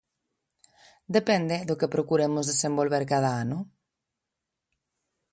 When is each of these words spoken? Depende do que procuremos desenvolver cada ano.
Depende 1.15 1.55
do 1.67 1.77
que 1.79 1.91
procuremos 1.95 2.45
desenvolver 2.51 3.03
cada 3.11 3.31
ano. 3.43 3.59